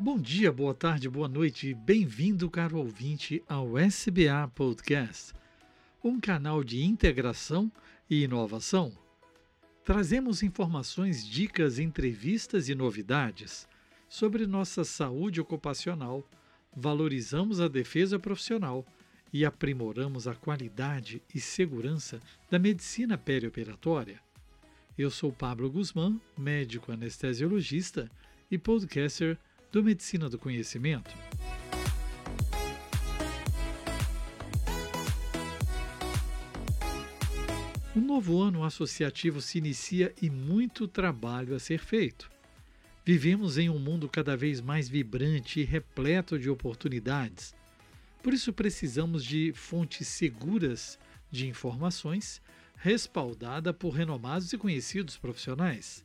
[0.00, 5.34] Bom dia, boa tarde, boa noite e bem-vindo, caro ouvinte, ao SBA Podcast,
[6.04, 7.70] um canal de integração
[8.08, 8.92] e inovação.
[9.84, 13.66] Trazemos informações, dicas, entrevistas e novidades
[14.08, 16.24] sobre nossa saúde ocupacional,
[16.76, 18.86] valorizamos a defesa profissional
[19.32, 24.20] e aprimoramos a qualidade e segurança da medicina perioperatória.
[24.96, 28.08] Eu sou Pablo Guzmán, médico anestesiologista
[28.48, 29.36] e podcaster
[29.70, 31.14] do Medicina do Conhecimento.
[37.94, 42.30] Um novo ano associativo se inicia e muito trabalho a ser feito.
[43.04, 47.54] Vivemos em um mundo cada vez mais vibrante e repleto de oportunidades.
[48.22, 50.98] Por isso, precisamos de fontes seguras
[51.30, 52.40] de informações,
[52.76, 56.04] respaldada por renomados e conhecidos profissionais.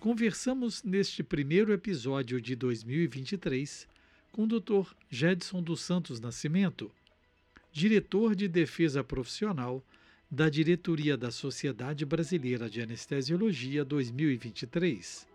[0.00, 3.88] Conversamos neste primeiro episódio de 2023
[4.30, 4.94] com o Dr.
[5.10, 6.88] Jedson dos Santos Nascimento,
[7.72, 9.82] diretor de defesa profissional
[10.30, 15.26] da diretoria da Sociedade Brasileira de Anestesiologia 2023.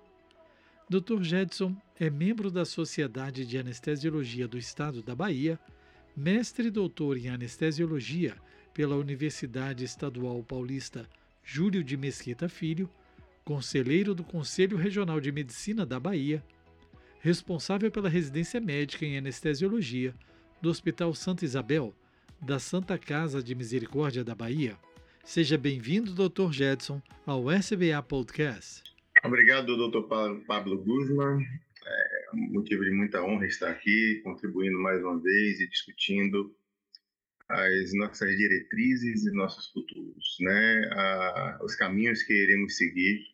[0.90, 1.22] Dr.
[1.24, 5.60] Jedson é membro da Sociedade de Anestesiologia do Estado da Bahia,
[6.16, 8.38] mestre e doutor em anestesiologia
[8.74, 11.06] pela Universidade Estadual Paulista
[11.44, 12.90] Júlio de Mesquita Filho,
[13.44, 16.44] conselheiro do Conselho Regional de Medicina da Bahia,
[17.20, 20.14] responsável pela residência médica em anestesiologia
[20.62, 21.94] do Hospital Santa Isabel,
[22.42, 24.78] da Santa Casa de Misericórdia da Bahia.
[25.26, 26.52] Seja bem-vindo, Dr.
[26.52, 28.84] Jedson, ao SBA Podcast.
[29.24, 30.08] Obrigado, doutor
[30.46, 31.46] Pablo Guzman.
[31.86, 36.54] É um motivo de muita honra estar aqui, contribuindo mais uma vez e discutindo
[37.50, 40.90] as nossas diretrizes e nossos futuros, né?
[40.92, 43.33] Ah, os caminhos que iremos seguir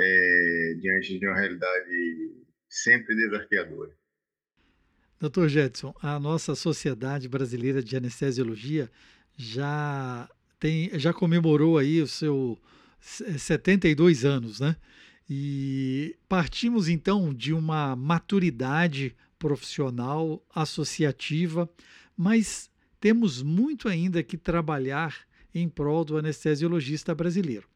[0.00, 2.32] é, diante de uma realidade
[2.68, 3.90] sempre desafiadora.
[5.18, 8.90] Doutor Jetson, a nossa Sociedade Brasileira de Anestesiologia
[9.36, 10.28] já
[10.58, 12.58] tem, já comemorou aí o seu
[13.00, 14.76] 72 anos, né?
[15.28, 21.68] E partimos então de uma maturidade profissional, associativa,
[22.16, 27.69] mas temos muito ainda que trabalhar em prol do anestesiologista brasileiro.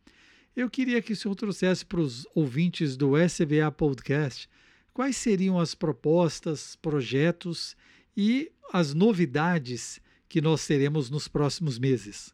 [0.56, 4.48] Eu queria que o senhor trouxesse para os ouvintes do SBA Podcast
[4.92, 7.76] quais seriam as propostas, projetos
[8.16, 12.32] e as novidades que nós teremos nos próximos meses.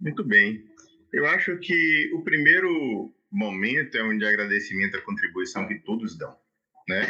[0.00, 0.64] Muito bem.
[1.12, 6.36] Eu acho que o primeiro momento é um de agradecimento à contribuição que todos dão.
[6.88, 7.02] Né?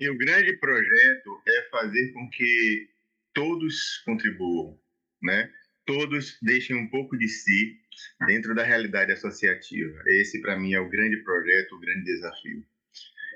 [0.00, 2.88] E o grande projeto é fazer com que
[3.34, 4.80] todos contribuam,
[5.22, 5.52] né?
[5.86, 7.78] Todos deixem um pouco de si
[8.26, 10.02] dentro da realidade associativa.
[10.06, 12.64] Esse, para mim, é o grande projeto, o grande desafio.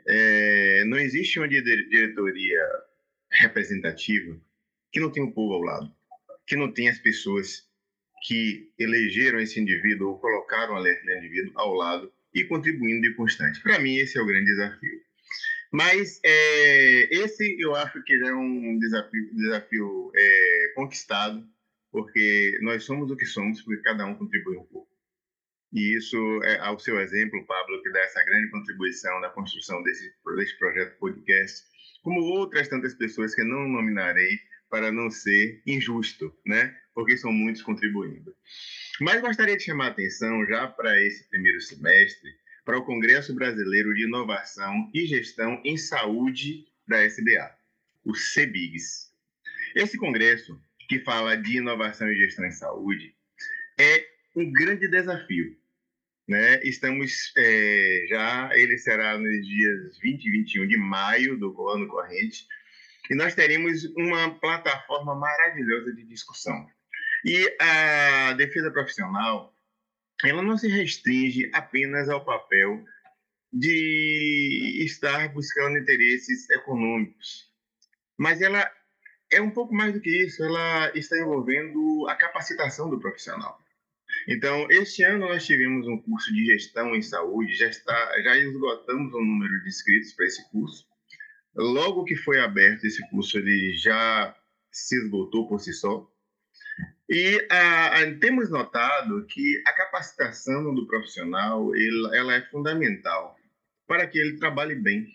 [0.06, 2.61] É, não existe uma diretoria
[3.31, 4.38] representativa
[4.93, 5.94] que não tenha o povo ao lado,
[6.47, 7.69] que não tenha as pessoas
[8.27, 13.61] que elegeram esse indivíduo ou colocaram aquele indivíduo ao lado e contribuindo de constante.
[13.62, 15.00] Para mim, esse é o grande desafio.
[15.72, 21.47] Mas é, esse eu acho que já é um desafio, desafio é, conquistado,
[21.91, 24.91] porque nós somos o que somos, porque cada um contribui um pouco.
[25.73, 30.12] E isso é ao seu exemplo, Pablo, que dá essa grande contribuição na construção desse,
[30.37, 31.65] desse projeto podcast,
[32.03, 36.77] como outras tantas pessoas que não nominarei para não ser injusto, né?
[36.95, 38.34] Porque são muitos contribuindo.
[39.00, 42.31] Mas gostaria de chamar a atenção já para esse primeiro semestre
[42.65, 47.53] para o Congresso Brasileiro de Inovação e Gestão em Saúde da SBA,
[48.05, 49.11] o CEBIGS.
[49.75, 53.15] Esse congresso, que fala de inovação e gestão em saúde,
[53.78, 55.56] é um grande desafio.
[56.27, 56.61] Né?
[56.65, 62.45] Estamos é, já, ele será nos dias 20 e 21 de maio do ano corrente,
[63.09, 66.67] e nós teremos uma plataforma maravilhosa de discussão.
[67.25, 69.55] E a defesa profissional,
[70.25, 72.85] ela não se restringe apenas ao papel
[73.53, 77.49] de estar buscando interesses econômicos,
[78.19, 78.69] mas ela
[79.31, 83.59] é um pouco mais do que isso, ela está envolvendo a capacitação do profissional.
[84.29, 89.15] Então, este ano nós tivemos um curso de gestão em saúde, já está, já esgotamos
[89.15, 90.85] o número de inscritos para esse curso.
[91.55, 94.37] Logo que foi aberto esse curso, ele já
[94.71, 96.09] se esgotou por si só.
[97.09, 97.47] E
[98.21, 101.73] temos notado que a capacitação do profissional
[102.15, 103.37] ela é fundamental
[103.87, 105.09] para que ele trabalhe bem.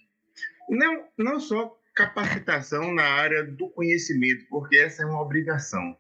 [0.70, 5.98] Não, não só capacitação na área do conhecimento, porque essa é uma obrigação.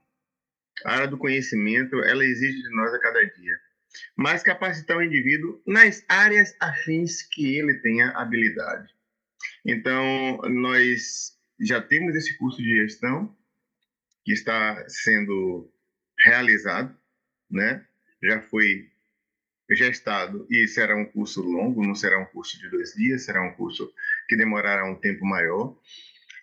[0.84, 3.60] A área do conhecimento ela exige de nós a cada dia,
[4.16, 8.94] mas capacitar o indivíduo nas áreas afins que ele tenha habilidade.
[9.66, 13.36] Então, nós já temos esse curso de gestão
[14.26, 15.72] que está sendo
[16.20, 16.96] realizado,
[17.50, 17.86] né?
[18.22, 18.90] Já foi
[19.72, 23.54] gestado e será um curso longo, não será um curso de dois dias, será um
[23.54, 23.92] curso
[24.28, 25.76] que demorará um tempo maior.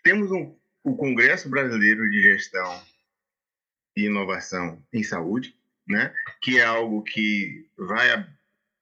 [0.03, 2.83] Temos um, o Congresso Brasileiro de Gestão
[3.97, 5.55] e Inovação em Saúde,
[5.87, 6.15] né?
[6.41, 8.09] Que é algo que vai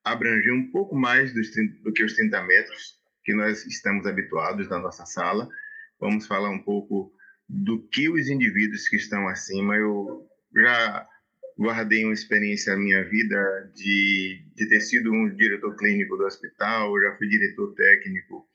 [0.04, 1.40] abranger um pouco mais do,
[1.82, 5.48] do que os 30 metros que nós estamos habituados na nossa sala.
[5.98, 7.12] Vamos falar um pouco
[7.48, 9.76] do que os indivíduos que estão acima.
[9.76, 11.06] Eu já
[11.60, 16.98] guardei uma experiência na minha vida de, de ter sido um diretor clínico do hospital,
[17.02, 18.48] já fui diretor técnico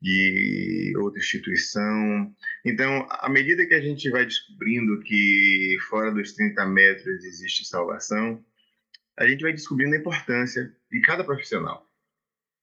[0.00, 2.34] de outra instituição.
[2.62, 8.44] Então, à medida que a gente vai descobrindo que fora dos 30 metros existe salvação,
[9.18, 11.88] a gente vai descobrindo a importância de cada profissional.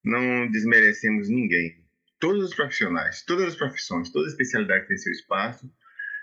[0.03, 1.83] Não desmerecemos ninguém.
[2.19, 5.71] Todos os profissionais, todas as profissões, toda especialidade tem seu espaço,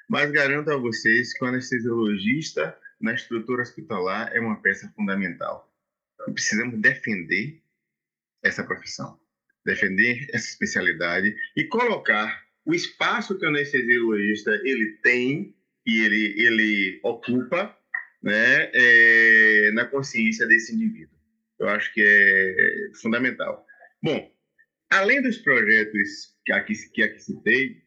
[0.09, 5.73] mas garanto a vocês que o anestesiologista na estrutura hospitalar é uma peça fundamental.
[6.33, 7.63] Precisamos defender
[8.43, 9.19] essa profissão,
[9.65, 15.55] defender essa especialidade e colocar o espaço que o anestesiologista ele tem
[15.87, 17.77] e ele, ele ocupa
[18.23, 21.15] né, é, na consciência desse indivíduo.
[21.59, 23.67] Eu acho que é fundamental.
[24.03, 24.33] Bom,
[24.91, 27.83] além dos projetos que aqui, que aqui citei,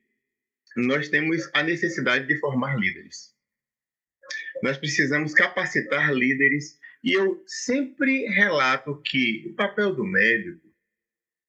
[0.76, 3.36] nós temos a necessidade de formar líderes.
[4.62, 10.68] Nós precisamos capacitar líderes e eu sempre relato que o papel do médico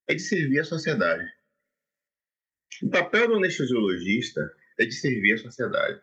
[0.07, 1.29] é de servir a sociedade.
[2.83, 6.01] O papel do anestesiologista é de servir a sociedade.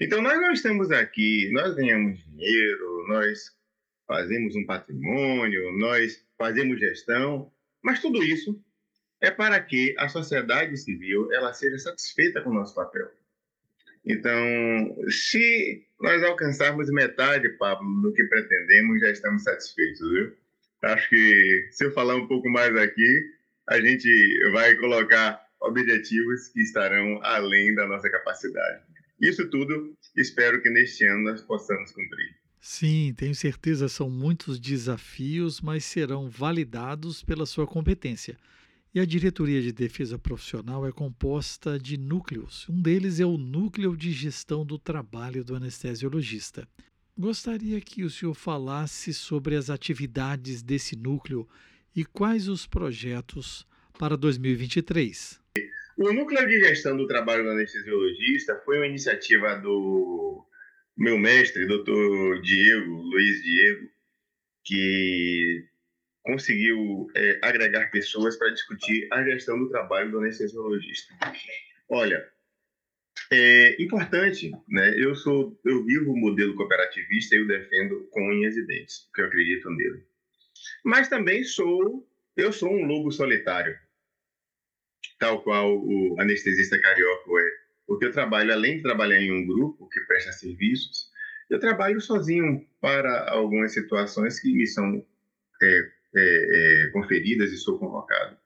[0.00, 3.54] Então, nós não estamos aqui, nós ganhamos dinheiro, nós
[4.06, 7.52] fazemos um patrimônio, nós fazemos gestão,
[7.82, 8.62] mas tudo isso
[9.20, 13.10] é para que a sociedade civil ela seja satisfeita com o nosso papel.
[14.04, 20.32] Então, se nós alcançarmos metade, Pablo, do que pretendemos, já estamos satisfeitos, viu?
[20.82, 23.30] Acho que se eu falar um pouco mais aqui,
[23.68, 24.08] a gente
[24.52, 28.82] vai colocar objetivos que estarão além da nossa capacidade.
[29.20, 32.36] Isso tudo, espero que neste ano nós possamos cumprir.
[32.60, 38.36] Sim, tenho certeza são muitos desafios, mas serão validados pela sua competência.
[38.94, 42.66] E a diretoria de defesa profissional é composta de núcleos.
[42.68, 46.66] Um deles é o núcleo de gestão do trabalho do anestesiologista.
[47.16, 51.46] Gostaria que o senhor falasse sobre as atividades desse núcleo
[51.94, 53.66] e quais os projetos
[53.98, 55.38] para 2023.
[55.98, 60.46] O núcleo de gestão do trabalho do anestesiologista foi uma iniciativa do
[60.96, 63.90] meu mestre, doutor Diego, Luiz Diego,
[64.64, 65.67] que
[66.28, 71.14] conseguiu é, agregar pessoas para discutir a gestão do trabalho do anestesiologista.
[71.88, 72.22] Olha,
[73.32, 74.94] é importante, né?
[74.98, 79.22] Eu sou, eu vivo o modelo cooperativista e eu defendo com unhas e dentes, porque
[79.22, 80.04] eu acredito nele.
[80.84, 83.74] Mas também sou, eu sou um lobo solitário
[85.18, 87.50] tal qual o anestesista carioca é.
[87.86, 91.10] Porque eu trabalho, além de trabalhar em um grupo que presta serviços,
[91.48, 95.04] eu trabalho sozinho para algumas situações que me são
[95.62, 98.36] é, é, é, conferidas e sou convocado.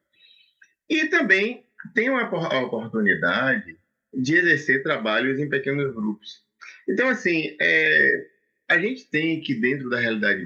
[0.89, 1.65] E também
[1.95, 3.77] tenho a oportunidade
[4.13, 6.43] de exercer trabalhos em pequenos grupos.
[6.89, 8.27] Então, assim, é,
[8.69, 10.45] a gente tem que, dentro da realidade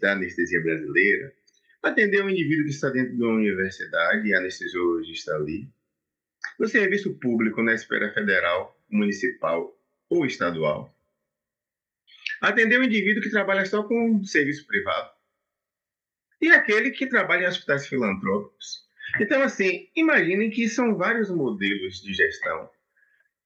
[0.00, 1.32] da anestesia brasileira,
[1.82, 5.68] atender um indivíduo que está dentro de uma universidade e anestesiologista ali,
[6.58, 9.76] no serviço público na esfera federal, municipal
[10.08, 10.94] ou estadual.
[12.40, 15.10] Atender um indivíduo que trabalha só com serviço privado.
[16.40, 18.88] E aquele que trabalha em hospitais filantrópicos.
[19.20, 22.70] Então, assim, imaginem que são vários modelos de gestão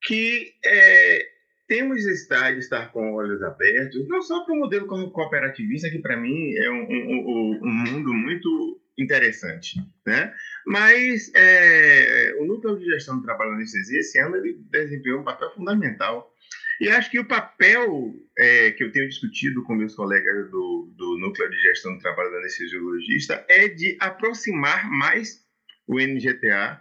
[0.04, 1.26] que é,
[1.66, 5.98] temos de estar, de estar com olhos abertos, não só para o modelo cooperativista, que
[5.98, 10.32] para mim é um, um, um, mundo muito interessante, né?
[10.66, 15.24] mas é, o Núcleo de Gestão do Trabalho da Anestesia, esse ano, ele desempenhou um
[15.24, 16.33] papel fundamental.
[16.80, 21.18] E acho que o papel é, que eu tenho discutido com meus colegas do, do
[21.18, 25.44] Núcleo de Gestão do Trabalho da Anestesiologista é de aproximar mais
[25.86, 26.80] o NGTA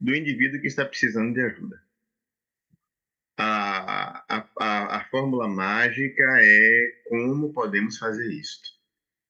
[0.00, 1.82] do indivíduo que está precisando de ajuda
[3.42, 8.60] a, a, a, fórmula mágica é como podemos fazer isso.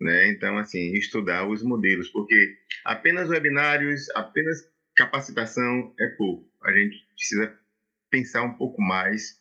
[0.00, 0.28] Né?
[0.28, 6.50] Então, assim, estudar os modelos, porque apenas webinários, apenas capacitação é pouco.
[6.64, 7.58] A gente precisa
[8.10, 9.40] pensar um pouco mais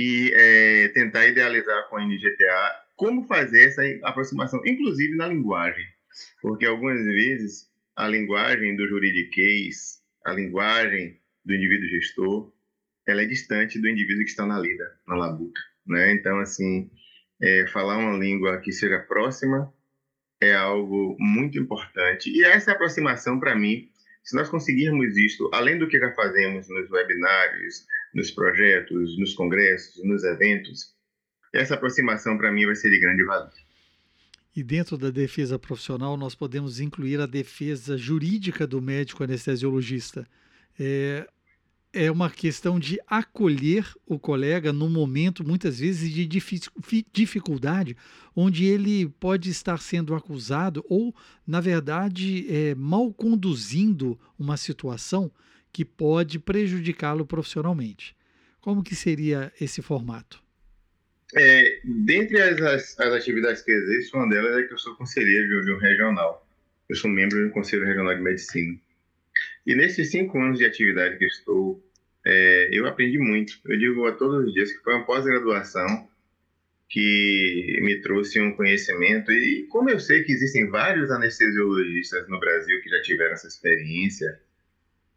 [0.00, 5.84] e é, tentar idealizar com a NGTA como fazer essa aproximação, inclusive na linguagem,
[6.42, 12.52] porque algumas vezes a linguagem do juridiquês a linguagem do indivíduo gestor,
[13.06, 16.12] ela é distante do indivíduo que está na lida, na labuta, né?
[16.12, 16.90] Então, assim,
[17.40, 19.72] é, falar uma língua que seja próxima
[20.40, 22.30] é algo muito importante.
[22.30, 23.90] E essa aproximação, para mim,
[24.22, 30.02] se nós conseguirmos isto, além do que já fazemos nos webinários, nos projetos, nos congressos,
[30.04, 30.94] nos eventos,
[31.52, 33.50] essa aproximação, para mim, vai ser de grande valor.
[34.54, 40.26] E dentro da defesa profissional, nós podemos incluir a defesa jurídica do médico anestesiologista.
[40.78, 41.26] É,
[41.92, 46.26] é uma questão de acolher o colega no momento, muitas vezes, de
[47.12, 47.96] dificuldade,
[48.34, 51.14] onde ele pode estar sendo acusado ou,
[51.46, 55.30] na verdade, é, mal conduzindo uma situação
[55.72, 58.16] que pode prejudicá-lo profissionalmente.
[58.60, 60.42] Como que seria esse formato?
[61.34, 65.64] É, dentre as, as, as, atividades que existe, uma delas é que eu sou conselheiro
[65.64, 66.46] de um regional.
[66.88, 68.76] Eu sou membro do Conselho Regional de Medicina.
[69.64, 71.80] E nesses cinco anos de atividade que estou,
[72.26, 73.60] é, eu aprendi muito.
[73.64, 76.08] Eu digo a todos os dias que foi uma pós-graduação
[76.88, 79.30] que me trouxe um conhecimento.
[79.30, 84.40] E como eu sei que existem vários anestesiologistas no Brasil que já tiveram essa experiência,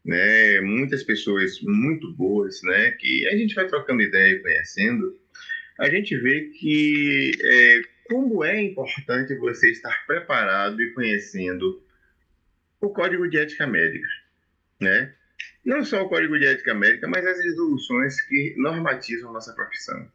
[0.03, 5.17] né, muitas pessoas muito boas, né, que a gente vai trocando ideia e conhecendo,
[5.79, 11.81] a gente vê que é, como é importante você estar preparado e conhecendo
[12.81, 14.07] o Código de Ética Médica
[14.83, 15.13] né?
[15.65, 20.07] Não só o Código de Ética Médica, mas as resoluções que normatizam nossa profissão.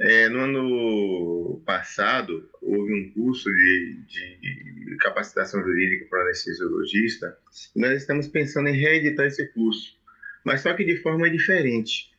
[0.00, 7.36] É, no ano passado, houve um curso de, de capacitação jurídica para anestesiologista.
[7.76, 9.94] Nós estamos pensando em reeditar esse curso,
[10.42, 12.10] mas só que de forma diferente,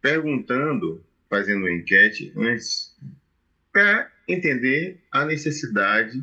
[0.00, 2.96] perguntando, fazendo uma enquete antes,
[3.72, 6.22] para entender a necessidade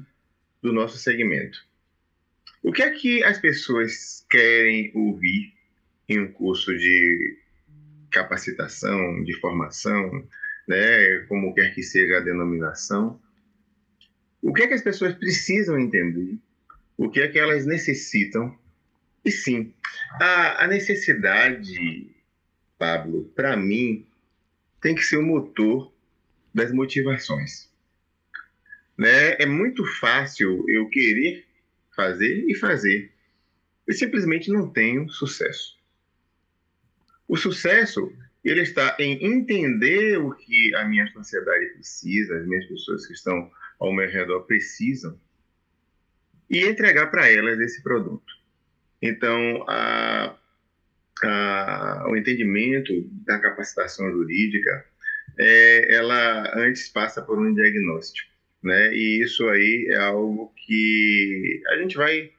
[0.62, 1.66] do nosso segmento.
[2.64, 5.54] O que é que as pessoas querem ouvir
[6.08, 7.38] em um curso de
[8.10, 10.26] capacitação, de formação,
[10.68, 13.20] né, como quer que seja a denominação?
[14.42, 16.38] O que é que as pessoas precisam entender?
[16.98, 18.58] O que é que elas necessitam?
[19.24, 19.74] E sim,
[20.22, 22.16] a, a necessidade,
[22.78, 24.06] Pablo, para mim,
[24.80, 25.92] tem que ser o motor
[26.54, 27.70] das motivações.
[28.98, 29.34] Né?
[29.34, 31.46] É muito fácil eu querer
[31.96, 33.12] fazer e fazer.
[33.88, 35.76] Eu simplesmente não tenho sucesso.
[37.28, 38.14] O sucesso
[38.50, 43.50] ele está em entender o que a minha sociedade precisa, as minhas pessoas que estão
[43.80, 45.20] ao meu redor precisam
[46.50, 48.34] e entregar para elas esse produto.
[49.02, 50.38] Então, a,
[51.24, 52.94] a, o entendimento
[53.26, 54.86] da capacitação jurídica,
[55.40, 58.36] é, ela antes passa por um diagnóstico
[58.66, 58.92] né?
[58.96, 62.32] E isso aí é algo que a gente vai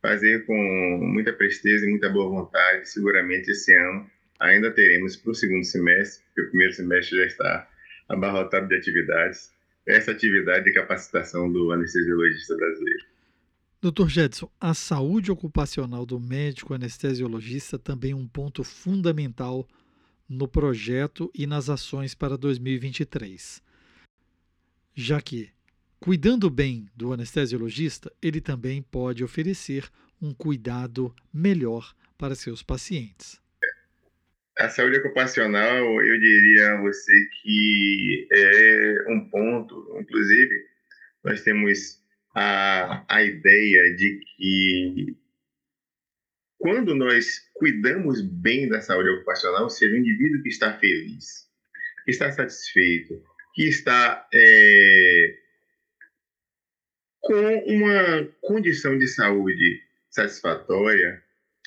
[0.00, 0.54] fazer com
[1.02, 2.88] muita presteza e muita boa vontade.
[2.88, 7.68] Seguramente esse ano ainda teremos para o segundo semestre, porque o primeiro semestre já está
[8.08, 9.52] abarrotado de atividades,
[9.86, 13.04] essa atividade de capacitação do anestesiologista brasileiro.
[13.80, 14.08] Dr.
[14.08, 19.68] Jedson, a saúde ocupacional do médico anestesiologista também é um ponto fundamental
[20.26, 23.62] no projeto e nas ações para 2023,
[24.94, 25.54] já que
[26.04, 33.40] Cuidando bem do anestesiologista, ele também pode oferecer um cuidado melhor para seus pacientes.
[34.56, 40.66] A saúde ocupacional, eu diria a você que é um ponto, inclusive,
[41.24, 42.00] nós temos
[42.34, 45.16] a, a ideia de que
[46.58, 51.46] quando nós cuidamos bem da saúde ocupacional, seja, o indivíduo que está feliz,
[52.04, 53.22] que está satisfeito,
[53.54, 55.36] que está é,
[57.20, 61.22] com uma condição de saúde satisfatória,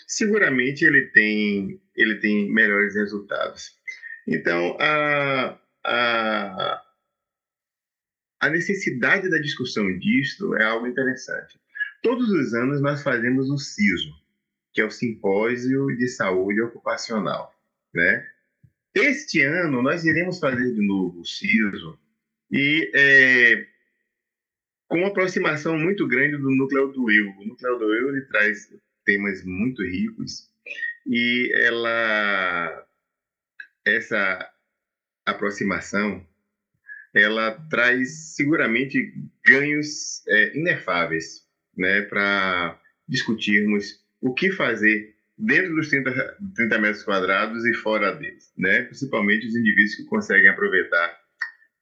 [0.08, 3.76] seguramente ele tem, ele tem melhores resultados.
[4.28, 6.84] Então, a, a,
[8.40, 11.60] a necessidade da discussão disto é algo interessante.
[12.04, 14.14] Todos os anos nós fazemos o CISO,
[14.74, 17.54] que é o Simpósio de Saúde Ocupacional.
[17.94, 18.28] Né?
[18.94, 21.98] Este ano nós iremos fazer de novo o CISO
[22.52, 23.68] e é,
[24.88, 27.30] com uma aproximação muito grande do núcleo do eu.
[27.32, 28.72] O núcleo do eu ele traz
[29.04, 30.50] temas muito ricos
[31.08, 32.86] e ela
[33.86, 34.52] essa
[35.26, 36.26] aproximação
[37.14, 39.14] ela traz seguramente
[39.46, 41.46] ganhos é, inefáveis
[41.76, 48.52] né, para discutirmos o que fazer dentro dos 30, 30 metros quadrados e fora deles,
[48.58, 48.84] né?
[48.84, 51.18] principalmente os indivíduos que conseguem aproveitar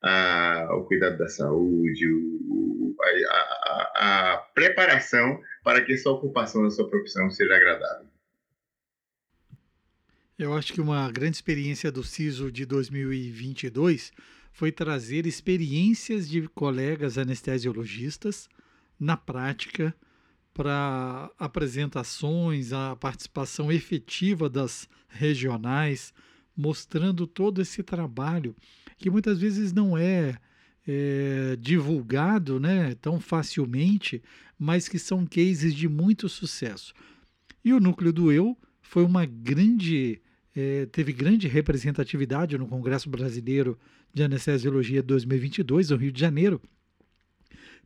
[0.02, 6.70] a, o cuidado da saúde, o, a, a, a, preparação para que essa ocupação da
[6.70, 8.08] sua profissão seja agradável.
[10.38, 14.12] Eu acho que uma grande experiência do CISO de 2022
[14.52, 18.50] foi trazer experiências de colegas anestesiologistas
[19.00, 19.96] na prática
[20.54, 26.14] para apresentações, a participação efetiva das regionais,
[26.56, 28.54] mostrando todo esse trabalho
[28.98, 30.38] que muitas vezes não é,
[30.86, 34.22] é, divulgado né, tão facilmente,
[34.60, 36.94] mas que são cases de muito sucesso.
[37.64, 40.22] E o núcleo do eu foi uma grande,
[40.56, 43.78] é, teve grande representatividade no Congresso Brasileiro
[44.14, 46.62] de Anestesiologia 2022, no Rio de Janeiro,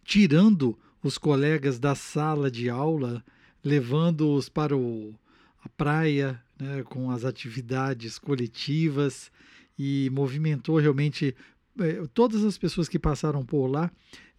[0.03, 3.23] tirando os colegas da sala de aula,
[3.63, 5.15] levando-os para o,
[5.63, 9.31] a praia, né, com as atividades coletivas
[9.77, 11.35] e movimentou realmente
[11.79, 13.91] é, todas as pessoas que passaram por lá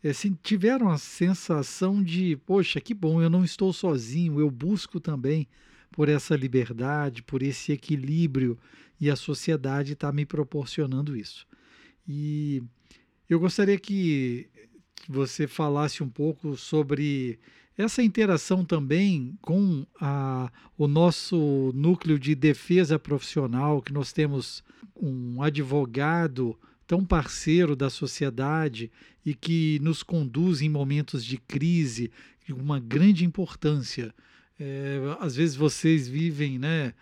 [0.04, 5.49] é, tiveram a sensação de, poxa, que bom, eu não estou sozinho, eu busco também
[5.90, 8.59] por essa liberdade, por esse equilíbrio
[9.00, 11.47] e a sociedade está me proporcionando isso.
[12.06, 12.62] E
[13.28, 14.49] eu gostaria que
[15.09, 17.38] você falasse um pouco sobre
[17.76, 24.62] essa interação também com a, o nosso núcleo de defesa profissional, que nós temos
[24.94, 28.90] um advogado tão parceiro da sociedade
[29.25, 32.11] e que nos conduz em momentos de crise,
[32.47, 34.12] com uma grande importância.
[34.60, 36.92] É, às vezes vocês vivem né,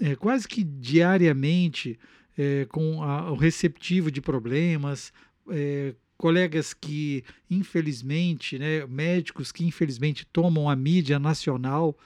[0.00, 1.96] é, quase que diariamente
[2.36, 5.12] é, com a, o receptivo de problemas,
[5.50, 11.96] é, colegas que, infelizmente, né, médicos que, infelizmente, tomam a mídia nacional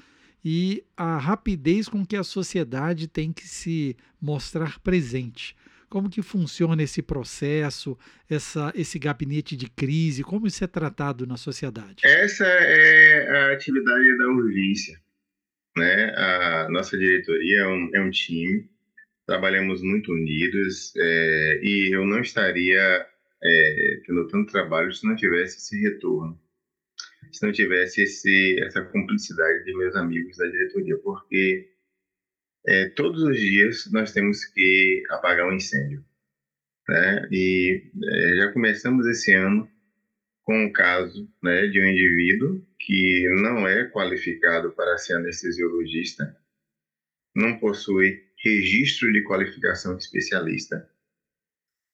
[0.44, 5.56] e a rapidez com que a sociedade tem que se mostrar presente.
[5.88, 7.98] Como que funciona esse processo,
[8.28, 12.02] essa, esse gabinete de crise, como isso é tratado na sociedade?
[12.04, 15.00] Essa é a atividade da urgência.
[15.76, 16.14] Né?
[16.16, 18.68] A nossa diretoria é um, é um time
[19.28, 23.06] trabalhamos muito unidos é, e eu não estaria
[23.44, 26.40] é, tendo tanto trabalho se não tivesse esse retorno,
[27.30, 31.68] se não tivesse esse, essa cumplicidade de meus amigos da diretoria, porque
[32.66, 36.04] é, todos os dias nós temos que apagar um incêndio.
[36.88, 37.28] Né?
[37.30, 39.68] E é, já começamos esse ano
[40.42, 46.34] com um caso né, de um indivíduo que não é qualificado para ser anestesiologista,
[47.34, 50.88] não possui registro de qualificação de especialista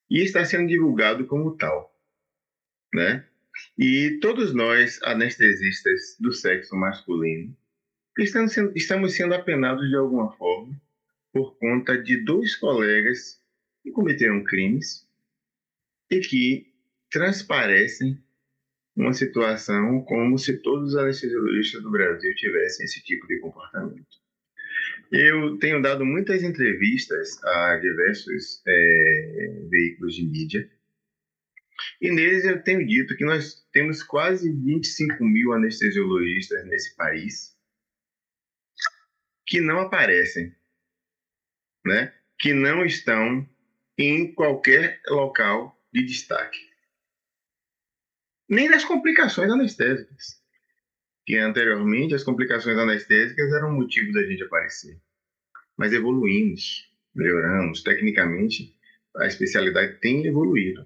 [0.09, 1.93] e está sendo divulgado como tal,
[2.93, 3.27] né?
[3.77, 7.55] E todos nós, anestesistas do sexo masculino,
[8.23, 10.79] estamos sendo, estamos sendo apenados de alguma forma
[11.33, 13.41] por conta de dois colegas
[13.83, 15.05] que cometeram crimes
[16.09, 16.73] e que
[17.11, 18.17] transparecem
[18.95, 24.23] uma situação como se todos os anestesiologistas do Brasil tivessem esse tipo de comportamento.
[25.11, 30.71] Eu tenho dado muitas entrevistas a diversos é, veículos de mídia
[32.01, 37.54] e neles eu tenho dito que nós temos quase 25 mil anestesiologistas nesse país
[39.45, 40.53] que não aparecem,
[41.85, 42.13] né?
[42.39, 43.47] que não estão
[43.97, 46.59] em qualquer local de destaque.
[48.49, 50.43] Nem nas complicações anestésicas
[51.25, 54.97] que anteriormente as complicações anestésicas eram motivo da gente aparecer.
[55.75, 58.75] Mas evoluímos, melhoramos, tecnicamente
[59.17, 60.85] a especialidade tem evoluído.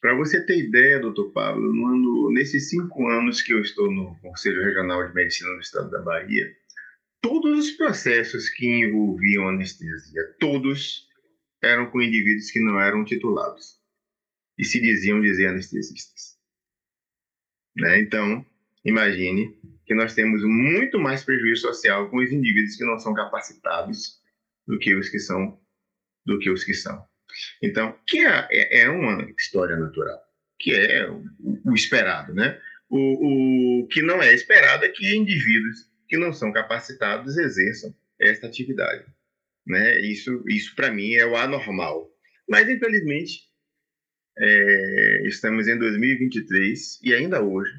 [0.00, 4.62] Para você ter ideia, doutor Pablo, ano, nesses cinco anos que eu estou no Conselho
[4.62, 6.52] Regional de Medicina do Estado da Bahia,
[7.20, 11.06] todos os processos que envolviam anestesia, todos
[11.62, 13.78] eram com indivíduos que não eram titulados
[14.56, 16.38] e se diziam dizer anestesistas.
[17.76, 18.00] Né?
[18.00, 18.44] Então,
[18.84, 24.20] imagine que nós temos muito mais prejuízo social com os indivíduos que não são capacitados
[24.66, 25.58] do que os que são
[26.26, 27.02] do que os que são.
[27.62, 30.18] Então, que é, é, é uma história natural,
[30.58, 31.24] que é o,
[31.64, 32.60] o esperado, né?
[32.90, 38.46] O, o, que não é esperado é que indivíduos que não são capacitados exerçam esta
[38.46, 39.04] atividade,
[39.66, 40.00] né?
[40.00, 42.10] Isso, isso para mim é o anormal.
[42.48, 43.42] Mas infelizmente
[44.38, 47.72] é, estamos em 2023 e ainda hoje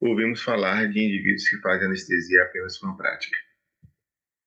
[0.00, 3.36] ouvimos falar de indivíduos que fazem anestesia apenas por prática,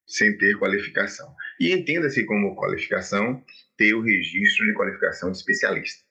[0.08, 1.34] sem ter qualificação.
[1.60, 3.44] E entenda-se como qualificação
[3.78, 6.04] ter o registro de qualificação de especialista.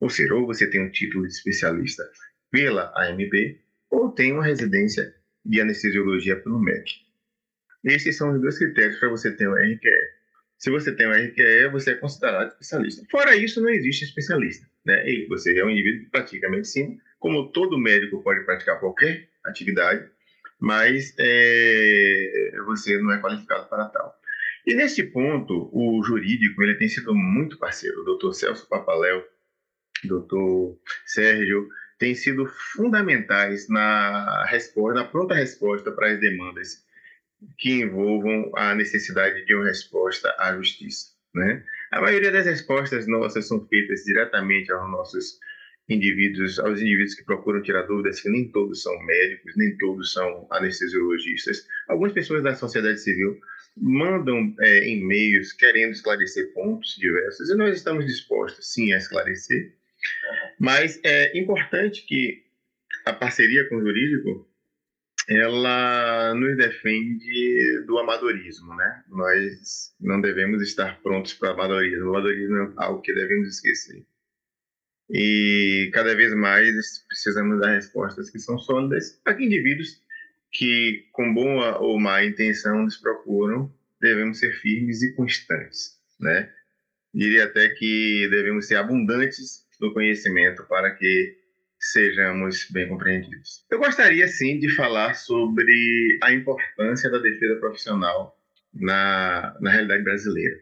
[0.00, 2.04] Ou seja, ou você tem um título de especialista
[2.50, 3.58] pela AMB,
[3.90, 5.14] ou tem uma residência
[5.44, 7.04] de anestesiologia pelo MEC.
[7.84, 9.88] Esses são os dois critérios para você ter um RQE.
[10.58, 13.06] Se você tem um RQE, você é considerado especialista.
[13.10, 14.66] Fora isso, não existe especialista.
[14.84, 15.04] Né?
[15.28, 20.06] Você é um indivíduo que pratica medicina como todo médico pode praticar qualquer atividade,
[20.60, 24.14] mas é, você não é qualificado para tal.
[24.66, 28.02] E nesse ponto, o jurídico ele tem sido muito parceiro.
[28.02, 29.24] O doutor Celso Papaléu,
[30.04, 31.66] doutor Sérgio,
[32.04, 36.84] têm sido fundamentais na resposta, na pronta resposta para as demandas
[37.56, 41.14] que envolvam a necessidade de uma resposta à justiça.
[41.34, 41.64] Né?
[41.92, 45.38] A maioria das respostas nossas são feitas diretamente aos nossos
[45.88, 50.46] indivíduos, aos indivíduos que procuram tirar dúvidas, que nem todos são médicos, nem todos são
[50.50, 51.66] anestesiologistas.
[51.88, 53.40] Algumas pessoas da sociedade civil
[53.78, 59.72] mandam é, e-mails querendo esclarecer pontos diversos e nós estamos dispostos, sim, a esclarecer.
[60.58, 62.44] Mas é importante que
[63.04, 64.48] a parceria com o jurídico
[65.28, 69.02] ela nos defende do amadorismo, né?
[69.08, 72.06] Nós não devemos estar prontos para amadorismo.
[72.06, 74.04] O amadorismo é algo que devemos esquecer.
[75.10, 80.02] E cada vez mais precisamos dar respostas que são sólidas para que indivíduos
[80.50, 86.50] que, com boa ou má intenção, nos procuram, devemos ser firmes e constantes, né?
[87.12, 91.36] Diria até que devemos ser abundantes no conhecimento para que
[91.78, 93.64] sejamos bem compreendidos.
[93.70, 98.38] Eu gostaria, sim, de falar sobre a importância da defesa profissional
[98.72, 100.58] na, na realidade brasileira.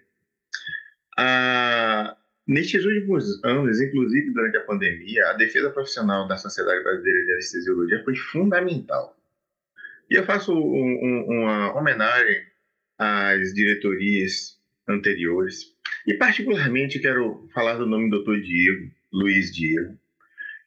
[1.16, 7.32] Ah, nestes últimos anos, inclusive durante a pandemia, a defesa profissional da Sociedade Brasileira de
[7.32, 9.16] Anestesiologia foi fundamental.
[10.10, 12.42] E eu faço um, um, uma homenagem
[12.98, 15.72] às diretorias anteriores,
[16.06, 18.40] e particularmente quero falar do nome do Dr.
[18.40, 19.98] Diego, Luiz Diego,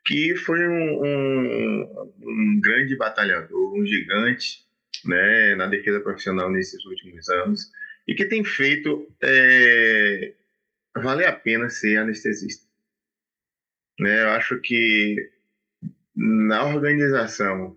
[0.05, 4.63] que foi um, um, um, grande batalhador, um gigante
[5.03, 7.71] né, na defesa profissional nesses últimos anos
[8.07, 10.33] e que tem feito é,
[10.95, 12.65] valer a pena ser anestesista.
[13.99, 15.31] Né, eu acho que
[16.15, 17.75] na organização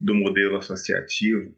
[0.00, 1.54] do modelo associativo,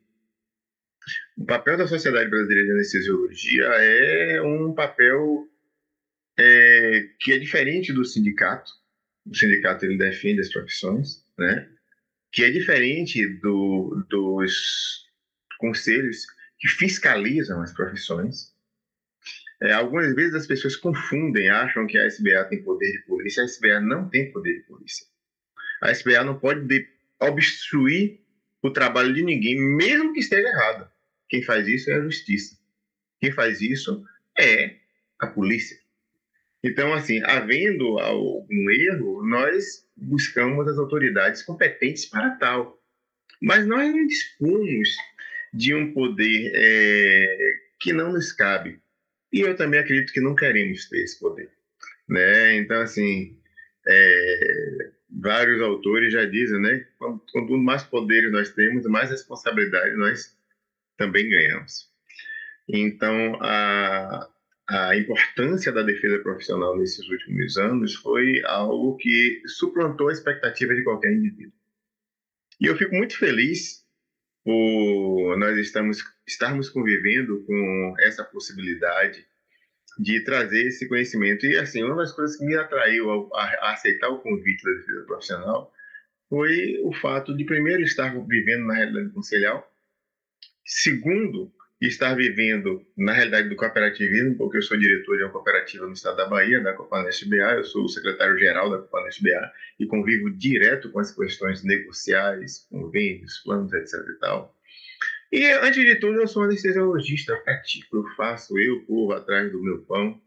[1.36, 5.48] o papel da Sociedade Brasileira de Anestesiologia é um papel
[6.38, 8.72] é, que é diferente do sindicato,
[9.24, 11.68] o sindicato ele defende as profissões, né?
[12.30, 15.06] que é diferente do, dos
[15.58, 16.26] conselhos
[16.58, 18.54] que fiscalizam as profissões.
[19.62, 23.42] É, algumas vezes as pessoas confundem, acham que a SBA tem poder de polícia.
[23.42, 25.06] A SBA não tem poder de polícia.
[25.80, 28.20] A SBA não pode obstruir
[28.62, 30.90] o trabalho de ninguém, mesmo que esteja errado.
[31.28, 32.58] Quem faz isso é a justiça.
[33.20, 34.04] Quem faz isso
[34.38, 34.76] é
[35.18, 35.78] a polícia.
[36.64, 42.80] Então, assim, havendo algum erro, nós buscamos as autoridades competentes para tal.
[43.40, 44.88] Mas nós não dispomos
[45.52, 48.80] de um poder é, que não nos cabe.
[49.32, 51.50] E eu também acredito que não queremos ter esse poder.
[52.08, 52.56] Né?
[52.56, 53.38] Então, assim,
[53.86, 56.86] é, vários autores já dizem, né?
[56.98, 60.36] Quanto mais poderes nós temos, mais responsabilidade nós
[60.96, 61.88] também ganhamos.
[62.68, 64.28] Então, a,
[64.68, 70.82] a importância da defesa profissional nesses últimos anos foi algo que suplantou a expectativa de
[70.82, 71.52] qualquer indivíduo.
[72.60, 73.84] E eu fico muito feliz
[74.44, 79.26] por nós estamos, estarmos convivendo com essa possibilidade
[79.98, 81.46] de trazer esse conhecimento.
[81.46, 85.04] E, assim, uma das coisas que me atraiu a, a aceitar o convite da defesa
[85.06, 85.72] profissional
[86.28, 89.72] foi o fato de, primeiro, estar vivendo na realidade conselhal,
[90.64, 95.92] segundo, estar vivendo na realidade do cooperativismo, porque eu sou diretor de uma cooperativa no
[95.92, 100.30] estado da Bahia, da Copanest BA, eu sou o secretário-geral da Copanest BA e convivo
[100.30, 104.56] direto com as questões negociais, convênios, planos, etc e tal.
[105.30, 109.82] E, antes de tudo, eu sou anestesiologista, pratico, eu faço, eu corro atrás do meu
[109.82, 110.20] pão,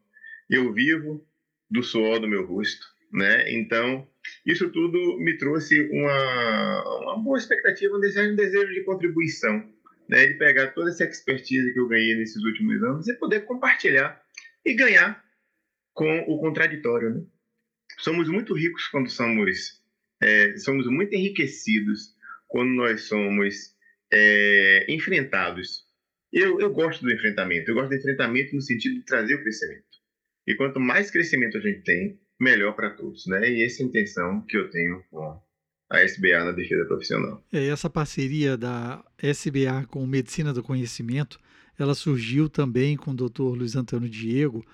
[0.49, 1.25] eu vivo
[1.69, 3.51] do suor do meu rosto, né?
[3.51, 4.07] Então,
[4.45, 9.67] isso tudo me trouxe uma, uma boa expectativa, um desejo, um desejo de contribuição
[10.09, 14.19] né, de pegar toda essa expertise que eu ganhei nesses últimos anos e poder compartilhar
[14.65, 15.23] e ganhar
[15.93, 17.11] com o contraditório.
[17.11, 17.25] Né?
[17.99, 19.83] Somos muito ricos quando somos,
[20.21, 22.15] é, somos muito enriquecidos
[22.47, 23.75] quando nós somos
[24.11, 25.87] é, enfrentados.
[26.33, 29.85] Eu, eu gosto do enfrentamento, eu gosto do enfrentamento no sentido de trazer o crescimento.
[30.47, 33.47] E quanto mais crescimento a gente tem, melhor para todos, né?
[33.47, 35.39] E essa é a intenção que eu tenho com
[35.89, 37.43] a SBA na defesa profissional.
[37.51, 41.39] É, essa parceria da SBA com Medicina do Conhecimento,
[41.77, 43.57] ela surgiu também com o Dr.
[43.57, 44.65] Luiz Antônio Diego,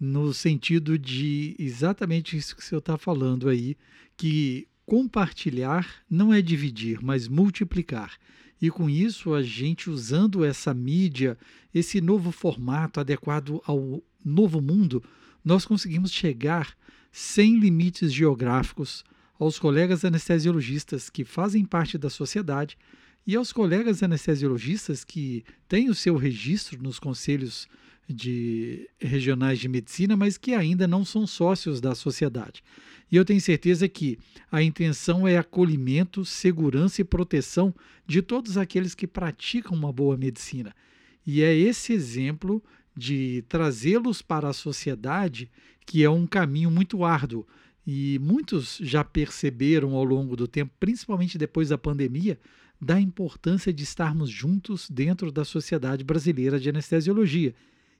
[0.00, 3.76] no sentido de exatamente isso que o senhor está falando aí,
[4.16, 8.18] que compartilhar não é dividir, mas multiplicar.
[8.60, 11.38] E com isso, a gente usando essa mídia,
[11.74, 15.02] esse novo formato adequado ao novo mundo,
[15.44, 16.74] nós conseguimos chegar
[17.12, 19.04] sem limites geográficos,
[19.44, 22.78] aos colegas anestesiologistas que fazem parte da sociedade
[23.26, 27.68] e aos colegas anestesiologistas que têm o seu registro nos conselhos
[28.08, 32.62] de regionais de medicina, mas que ainda não são sócios da sociedade.
[33.10, 34.18] E eu tenho certeza que
[34.50, 37.74] a intenção é acolhimento, segurança e proteção
[38.06, 40.74] de todos aqueles que praticam uma boa medicina.
[41.26, 42.62] E é esse exemplo
[42.96, 45.50] de trazê-los para a sociedade
[45.86, 47.46] que é um caminho muito árduo.
[47.86, 52.38] E muitos já perceberam ao longo do tempo, principalmente depois da pandemia,
[52.80, 57.54] da importância de estarmos juntos dentro da Sociedade Brasileira de Anestesiologia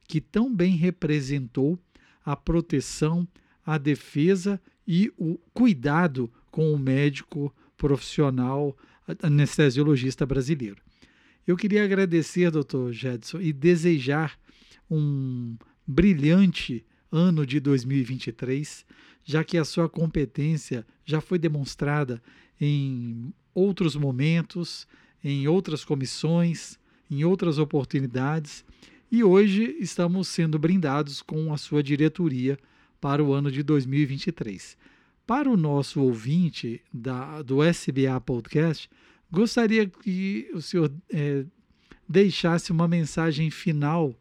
[0.07, 1.79] que tão bem representou
[2.25, 3.27] a proteção,
[3.65, 8.77] a defesa e o cuidado com o médico profissional
[9.23, 10.77] anestesiologista brasileiro.
[11.47, 14.39] Eu queria agradecer, doutor Jedson, e desejar
[14.91, 18.87] um brilhante ano de 2023,
[19.25, 22.23] já que a sua competência já foi demonstrada
[22.61, 24.87] em outros momentos,
[25.23, 26.79] em outras comissões,
[27.11, 28.65] em outras oportunidades
[29.15, 32.59] e hoje estamos sendo brindados com a sua diretoria
[33.01, 34.77] para o ano de 2023.
[35.25, 38.91] Para o nosso ouvinte da, do SBA Podcast,
[39.31, 41.45] gostaria que o senhor é,
[42.09, 44.19] deixasse uma mensagem final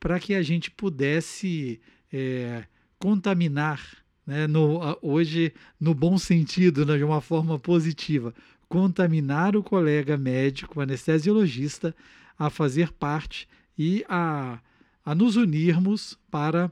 [0.00, 1.80] para que a gente pudesse
[2.12, 2.64] é,
[2.98, 8.34] contaminar, né, no, hoje no bom sentido, né, de uma forma positiva,
[8.68, 11.94] contaminar o colega médico anestesiologista
[12.38, 14.60] a fazer parte e a,
[15.04, 16.70] a nos unirmos para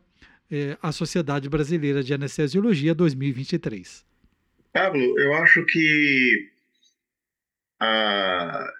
[0.50, 4.04] é, a Sociedade Brasileira de Anestesiologia 2023.
[4.72, 6.50] Pablo, eu acho que
[7.80, 8.72] a...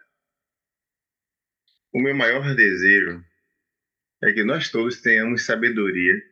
[1.93, 3.25] o meu maior desejo
[4.23, 6.30] é que nós todos tenhamos sabedoria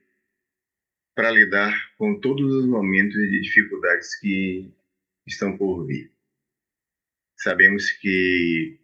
[1.18, 4.72] para lidar com todos os momentos de dificuldades que
[5.26, 6.12] estão por vir.
[7.38, 8.78] Sabemos que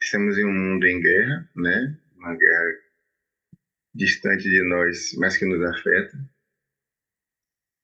[0.00, 1.98] estamos em um mundo em guerra, né?
[2.14, 2.78] uma guerra
[3.92, 6.16] distante de nós, mas que nos afeta.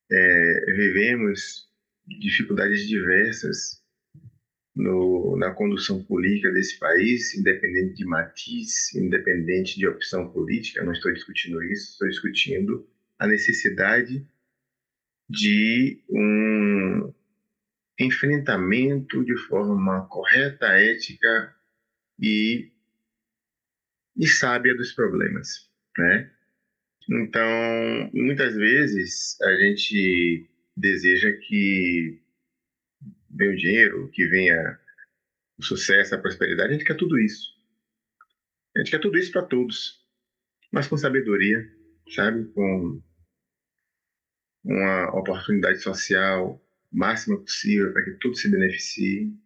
[0.09, 1.69] É, vivemos
[2.07, 3.83] dificuldades diversas
[4.73, 10.85] no, na condução política desse país, independente de matiz, independente de opção política.
[10.85, 14.27] Não estou discutindo isso, estou discutindo a necessidade
[15.29, 17.13] de um
[17.99, 21.55] enfrentamento de forma correta, ética
[22.19, 22.71] e
[24.17, 26.31] e sábia dos problemas, né?
[27.11, 32.21] Então, muitas vezes a gente deseja que
[33.29, 34.79] venha o dinheiro, que venha
[35.59, 37.53] o sucesso, a prosperidade, a gente quer tudo isso.
[38.77, 40.01] A gente quer tudo isso para todos,
[40.73, 41.71] mas com sabedoria,
[42.09, 42.45] sabe?
[42.53, 43.03] Com
[44.65, 46.61] uma oportunidade social
[46.93, 49.39] máxima possível para que todos se beneficiem,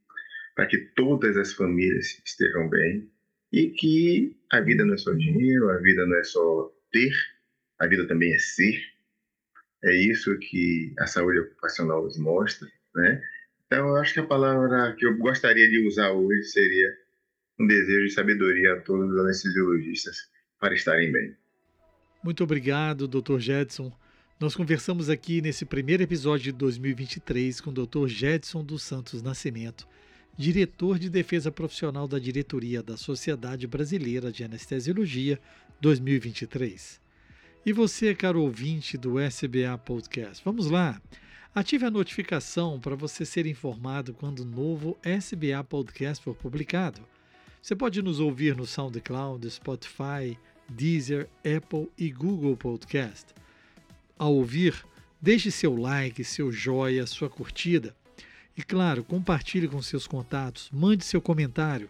[0.54, 3.10] para que todas as famílias estejam bem
[3.52, 7.12] e que a vida não é só dinheiro, a vida não é só ter,
[7.78, 8.78] a vida também é ser.
[9.84, 13.22] É isso que a saúde ocupacional nos mostra, né?
[13.66, 16.90] Então, eu acho que a palavra que eu gostaria de usar hoje seria
[17.60, 20.16] um desejo de sabedoria a todos os anestesiologistas
[20.58, 21.36] para estarem bem.
[22.22, 23.38] Muito obrigado, Dr.
[23.38, 23.92] Jedson.
[24.40, 28.06] Nós conversamos aqui nesse primeiro episódio de 2023 com o Dr.
[28.06, 29.86] Jedson dos Santos Nascimento
[30.38, 35.40] diretor de defesa profissional da diretoria da Sociedade Brasileira de Anestesiologia
[35.80, 37.00] 2023.
[37.66, 41.02] E você, caro ouvinte do SBA Podcast, vamos lá.
[41.52, 47.00] Ative a notificação para você ser informado quando o novo SBA Podcast for publicado.
[47.60, 53.26] Você pode nos ouvir no SoundCloud, Spotify, Deezer, Apple e Google Podcast.
[54.18, 54.84] Ao ouvir,
[55.20, 57.94] deixe seu like, seu joia, sua curtida.
[58.56, 61.88] E claro, compartilhe com seus contatos, mande seu comentário.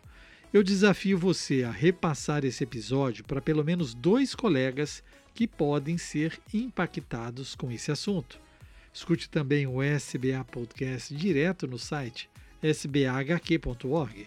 [0.53, 5.03] Eu desafio você a repassar esse episódio para pelo menos dois colegas
[5.35, 8.41] que podem ser impactados com esse assunto.
[8.93, 12.29] Escute também o SBA Podcast direto no site
[12.63, 14.27] sbahq.org.